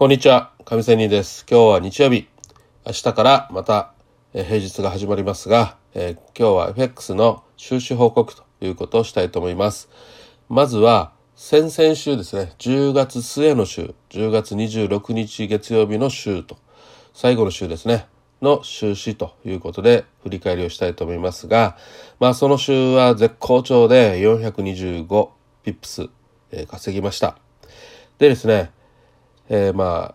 [0.00, 1.44] こんにちは、上瀬です。
[1.46, 2.26] 今日は日曜日。
[2.86, 3.92] 明日からまた、
[4.32, 9.90] 平日が始まりますが、え、今日は FX の収支報告ということをしたいと思います。
[10.48, 16.56] まずは、先々週ですね、10月末の週、10月26日月曜日の週と、
[17.12, 18.06] 最後の週ですね、
[18.40, 21.76] の収支ということで振り返りをしたいと思いますが、
[22.18, 25.28] まあその週は絶好調で425
[25.62, 26.08] ピップス、
[26.52, 27.36] えー、稼ぎました。
[28.16, 28.70] でですね、
[29.52, 30.14] えー、ま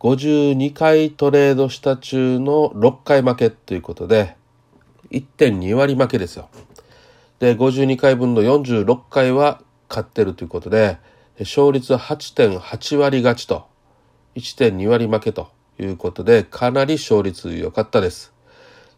[0.00, 4.36] 52回トレードした中の6回負けということで、
[5.10, 6.48] 1.2割負けですよ。
[7.40, 10.96] で、52回分の46回は勝ってるということで、
[11.40, 13.66] 勝率8.8割勝ちと、
[14.34, 18.32] 1.2割負けということで、かなり勝率良かったです。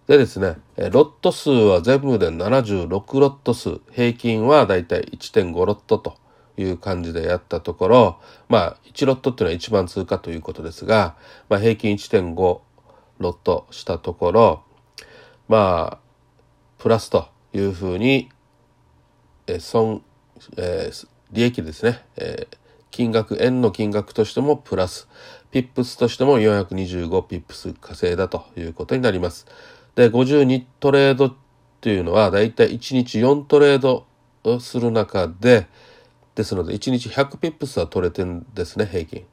[0.07, 6.15] でですね、ロット数は全部で76ロット数、平均はだいたい1.5ロットと
[6.59, 11.17] いう感じでやったところ、まあ1ロットっていうのは1番通過ということですが、
[11.49, 12.61] まあ平均1.5
[13.19, 14.63] ロットしたところ、
[15.49, 15.99] まあ、
[16.79, 18.31] プラスというふうに、
[19.47, 20.03] え損、
[20.57, 22.57] えー、利益ですね、えー、
[22.91, 25.09] 金額、円の金額としてもプラス、
[25.51, 29.47] ピップスとしても425ピップス稼いだということになります。
[29.95, 31.35] で、52トレードっ
[31.81, 34.07] ていうのはだいたい1日4トレード
[34.61, 35.67] する中で、
[36.39, 39.27] ですので1日100ピップスは取れてんですね、平均。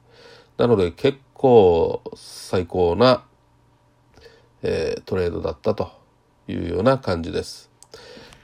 [0.58, 3.24] なので結構最高な、
[4.64, 5.92] えー、トレードだったと
[6.48, 7.70] いうような感じです。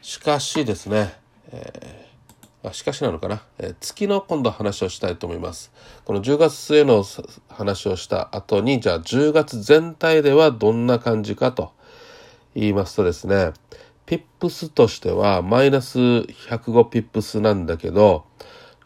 [0.00, 1.12] しかしですね、
[1.50, 2.02] えー
[2.64, 5.72] あしかしなのかな、えー、月の今度話をしたいと思います。
[6.04, 7.04] この10月末の
[7.48, 11.72] 話をした後に、じゃあ10月全体ではどんな感じかと
[12.54, 13.50] 言いますとですね、
[14.06, 18.24] ピップスとしてはマイナス105ピップスなんだけど、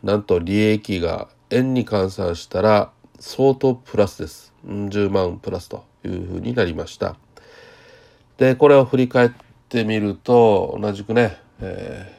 [0.03, 4.53] なんと利益が円に換算したら相当プラスです。
[4.67, 7.17] 10万プラスというふうになりました。
[8.37, 9.31] で、これを振り返っ
[9.69, 12.17] てみると、同じくね、えー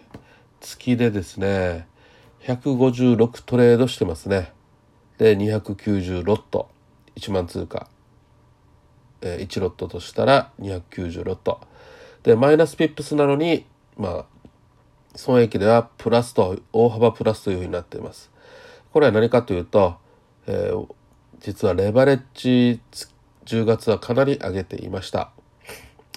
[0.59, 1.87] 月でですね、
[2.41, 4.51] 156トレードしてますね。
[5.17, 6.69] で、290ロット、
[7.15, 7.87] 1万通貨。
[9.21, 11.61] えー、1ロットとしたら290ロット。
[12.23, 13.65] で、マイナスピップスなのに、
[13.97, 14.25] まあ、
[15.15, 18.31] 損益ではプラスと、大幅プラスというふうになっています。
[18.91, 19.95] これは何かというと、
[20.47, 20.87] えー、
[21.39, 22.79] 実はレバレッジ
[23.45, 25.31] 10月はかなり上げていました。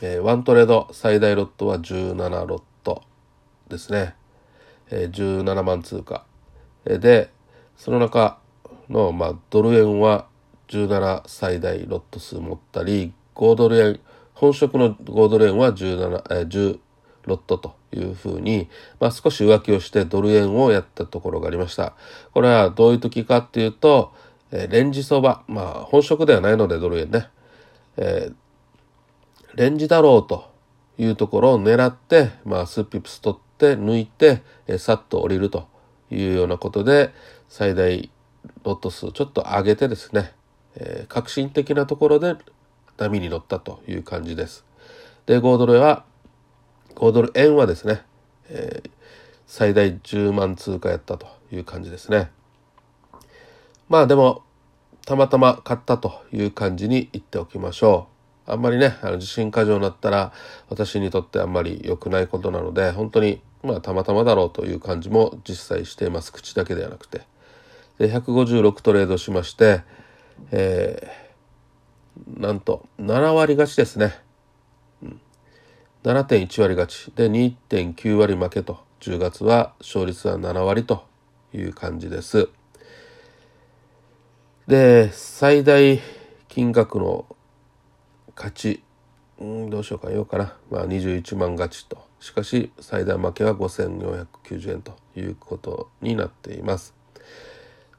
[0.02, 3.02] えー、ワントレード最大ロットは17ロット
[3.68, 4.14] ですね。
[4.90, 6.24] え17万通貨
[6.84, 7.30] で
[7.76, 8.38] その中
[8.88, 10.26] の、まあ、ドル円は
[10.68, 14.00] 17最大ロット数持ったり5ドル円
[14.40, 16.78] 本職の5ドル円は17、え10
[17.26, 21.94] ロットというふうに、まあ、少し浮気をしてドル円をやったところがありました。
[22.32, 24.14] これはどういう時かっていうと、
[24.50, 27.28] え、レンジ相場、まあ本職ではないのでドル円ね、
[27.98, 28.34] えー、
[29.56, 30.50] レンジだろうと
[30.96, 35.68] いうところを狙って、まあ、スーピプス取って抜いて、えさっと降りると
[36.10, 37.12] いうようなことで
[37.50, 38.10] 最大
[38.64, 40.32] ロット数ちょっと上げてですね、
[40.76, 42.36] えー、革新的なところで
[43.00, 44.64] 波に乗ったという感じです。
[45.26, 46.04] で5ドルは
[46.94, 48.02] 5ドル円はですね、
[48.48, 48.90] えー、
[49.46, 52.30] 最大10万通貨やったという感じですね。
[53.88, 54.42] まあでも
[55.06, 58.06] たまたま買ったという感じに言っておきましょ
[58.46, 58.52] う。
[58.52, 60.32] あんまりね、あの地震過剰になったら
[60.68, 66.32] 私にとってあんまり良くないことなので、本当にまあたまたまだろうという感じも実際しています。
[66.32, 67.22] 口だけではなくて。
[67.98, 69.82] で、156トレードしまして、
[70.50, 71.29] えー、
[72.40, 74.14] なんと7割勝ちですね。
[75.02, 75.20] うん、
[76.04, 77.12] 7.1割勝ち。
[77.14, 78.78] で、2.9割負けと。
[79.00, 81.04] 10月は勝率は7割と
[81.54, 82.48] いう感じです。
[84.66, 86.00] で、最大
[86.48, 87.24] 金額の
[88.34, 88.82] 勝ち、
[89.38, 90.56] うん、どうしようかようかな。
[90.70, 91.98] まあ21万勝ちと。
[92.20, 96.94] しかし最大負けは5490円ということになっています。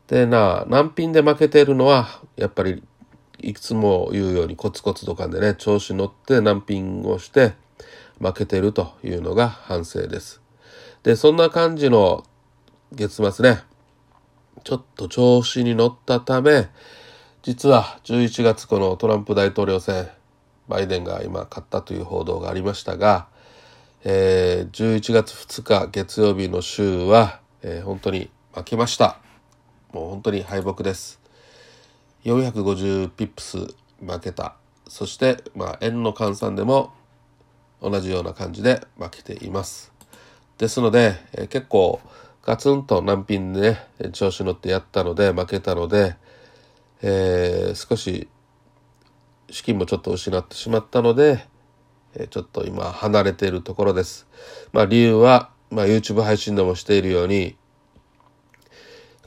[0.08, 2.84] でな、難品で負けているのはやっぱり
[3.42, 7.54] いつも言うようにコツコツとかでね調子乗って難品をして
[8.20, 10.42] 負けてるというのが反省です。
[11.04, 12.24] でそんな感じの
[12.92, 13.62] 月末ね
[14.64, 16.70] ちょっと調子に乗ったため
[17.42, 20.08] 実は11月このトランプ大統領選
[20.68, 23.28] バイデンが今勝ったという報道がありましたが、
[24.04, 29.18] えー、11月2日月曜日の週は、えー、本当に負けました。
[29.92, 31.21] もう本当に敗北です。
[32.24, 33.58] 450ピップス
[34.00, 34.56] 負けた。
[34.88, 36.94] そして、まあ、円の換算でも
[37.82, 39.92] 同じような感じで負けています。
[40.58, 42.00] ですので、えー、結構
[42.44, 46.16] ガツンと難品でね、調子乗ってやったので負けたので、
[47.02, 48.28] えー、少し
[49.50, 51.46] 資金もちょっと失ってしまったので、
[52.16, 54.28] えちょっと今離れているところです。
[54.74, 57.56] まあ理由は、まあ、YouTube 配信でもしているように、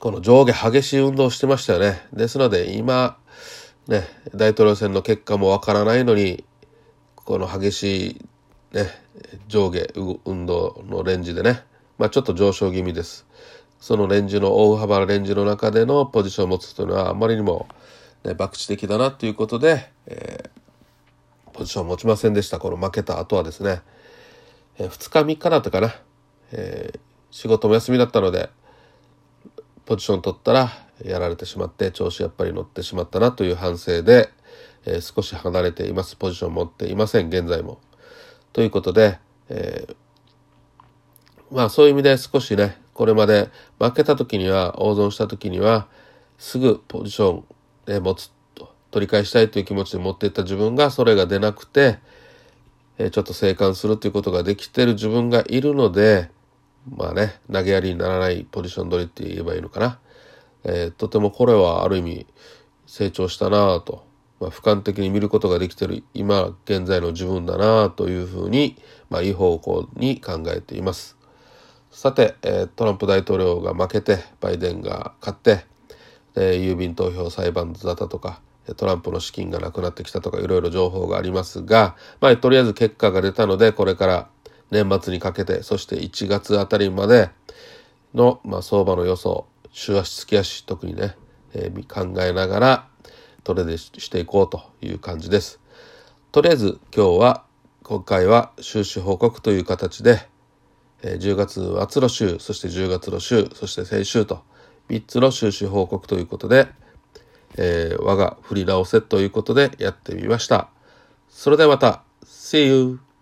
[0.01, 2.07] この上下激しい運動をしてましたよね。
[2.13, 3.17] ですので今、
[3.89, 6.45] ね、大統領選の結果もわからないのに、
[7.17, 8.27] この激しい、
[8.73, 8.89] ね、
[9.49, 9.87] 上下
[10.25, 11.63] 運動のレンジでね、
[11.99, 13.27] まあ、ちょっと上昇気味です。
[13.81, 17.69] そのレンジの大幅なレンジの中でのポジションを持つというのはあまりにも、
[18.25, 22.59] ね、博打的だなということで、えー、ポジションを持ちませんでした。
[22.59, 23.83] この負けた後はですね、
[24.79, 25.95] えー、2日3日だったかな、
[26.53, 26.99] えー、
[27.31, 28.51] 仕事も休みだったので、
[29.87, 30.71] ポジション取ったら
[31.05, 34.31] やられてしまって調子やっぱり乗ってしまったなという反省で、
[34.87, 37.81] えー、少し離れていますポジション持っていません現在も。
[38.53, 39.97] ということで、えー、
[41.51, 45.89] まあそういう意味で少しねこれまで負けた時には大損した時には
[46.39, 47.45] すぐポジション
[47.87, 51.99] で持つと取り返したいという気持ちで持っていった自分がそれが出なくて、
[52.99, 56.31] えー、ちょっと生還するということができてる自分がいるので
[56.89, 59.99] まあね投げやりにならないポジション取りって言えばいいのかな。
[60.65, 62.27] えー、とてもこれはある意味
[62.87, 64.07] 成長したなぁと、
[64.41, 68.77] まあ、俯瞰的に見ることができてる今現在の自分だなぁというふうに、
[69.11, 71.17] まあ、いい方向に考えています。
[71.91, 75.65] さて、えー、トランプ大統領が負けてバイデンが勝って、
[76.37, 78.41] え郵便投票裁判沙汰とか
[78.77, 84.29] トランプの資金がなくなってきたとかいろいろ情報がありますが、まあ、とりあえず結果が出たのでこれから
[84.75, 87.31] 年末にかけてそして1月あたりまで
[88.13, 91.17] の、まあ、相場の予想週足月足特にね、
[91.53, 92.89] えー、考えながら
[93.45, 95.61] トレードしていこうという感じです。
[96.33, 97.45] とりあえず今日は
[97.83, 100.27] 今回は収支報告という形で、
[101.03, 104.43] えー、10月末の週そして10月の週そして先週と
[104.89, 106.67] 3つの収支報告ということで、
[107.57, 110.71] えー、我が振り直せということでやってみました。
[111.29, 113.14] それではまた See you!